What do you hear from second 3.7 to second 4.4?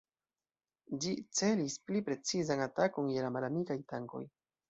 tankoj.